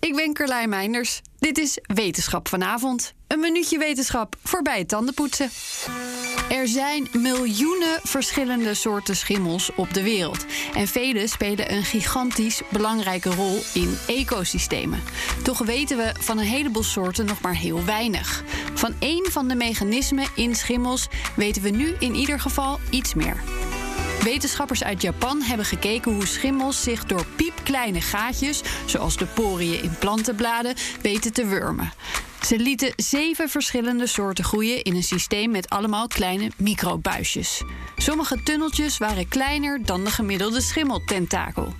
[0.00, 1.20] Ik ben Carlijn Meinders.
[1.38, 3.14] Dit is Wetenschap vanavond.
[3.26, 5.50] Een minuutje wetenschap voorbij tandenpoetsen.
[6.50, 10.46] Er zijn miljoenen verschillende soorten schimmels op de wereld.
[10.74, 15.02] En vele spelen een gigantisch belangrijke rol in ecosystemen.
[15.42, 18.44] Toch weten we van een heleboel soorten nog maar heel weinig.
[18.74, 23.42] Van één van de mechanismen in schimmels weten we nu in ieder geval iets meer.
[24.22, 29.94] Wetenschappers uit Japan hebben gekeken hoe schimmels zich door piepkleine gaatjes, zoals de poriën in
[29.98, 31.92] plantenbladen, weten te wurmen.
[32.42, 37.62] Ze lieten zeven verschillende soorten groeien in een systeem met allemaal kleine microbuisjes.
[37.96, 41.74] Sommige tunneltjes waren kleiner dan de gemiddelde schimmeltentakel.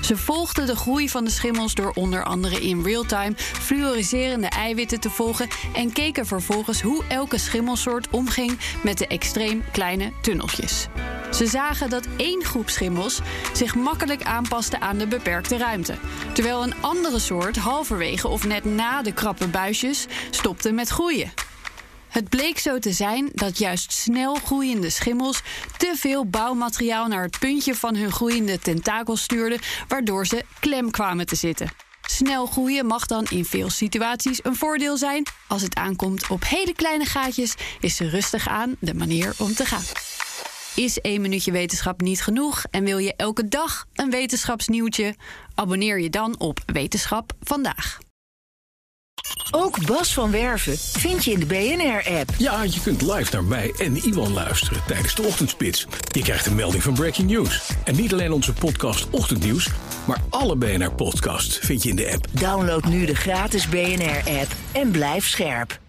[0.00, 5.10] Ze volgden de groei van de schimmels door onder andere in real-time fluoriserende eiwitten te
[5.10, 10.88] volgen en keken vervolgens hoe elke schimmelsoort omging met de extreem kleine tunneltjes.
[11.30, 13.20] Ze zagen dat één groep schimmels
[13.52, 15.94] zich makkelijk aanpaste aan de beperkte ruimte,
[16.32, 21.32] terwijl een andere soort halverwege of net na de krappe buisjes stopte met groeien.
[22.08, 25.42] Het bleek zo te zijn dat juist snel groeiende schimmels
[25.76, 31.26] te veel bouwmateriaal naar het puntje van hun groeiende tentakels stuurden, waardoor ze klem kwamen
[31.26, 31.70] te zitten.
[32.02, 35.26] Snel groeien mag dan in veel situaties een voordeel zijn.
[35.48, 39.64] Als het aankomt op hele kleine gaatjes, is ze rustig aan de manier om te
[39.64, 40.09] gaan.
[40.74, 45.14] Is één minuutje wetenschap niet genoeg en wil je elke dag een wetenschapsnieuwtje?
[45.54, 47.98] Abonneer je dan op Wetenschap vandaag.
[49.50, 52.30] Ook Bas van Werven vind je in de BNR-app.
[52.38, 55.86] Ja, je kunt live naar mij en Iwan luisteren tijdens de ochtendspits.
[56.12, 57.70] Je krijgt een melding van Breaking News.
[57.84, 59.68] En niet alleen onze podcast Ochtendnieuws,
[60.06, 62.26] maar alle BNR-podcasts vind je in de app.
[62.30, 65.80] Download nu de gratis BNR-app en blijf scherp.